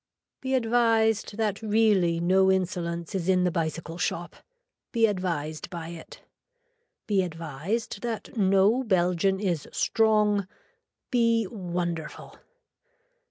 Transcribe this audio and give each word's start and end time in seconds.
Be 0.41 0.55
advised 0.55 1.37
that 1.37 1.61
really 1.61 2.19
no 2.19 2.51
insolence 2.51 3.13
is 3.13 3.29
in 3.29 3.43
the 3.43 3.51
bicycle 3.51 3.99
shop. 3.99 4.35
Be 4.91 5.05
advised 5.05 5.69
by 5.69 5.89
it. 5.89 6.21
Be 7.05 7.21
advised 7.21 8.01
that 8.01 8.35
no 8.35 8.83
belgian 8.83 9.39
is 9.39 9.67
strong, 9.71 10.47
be 11.11 11.45
wonderful. 11.45 12.39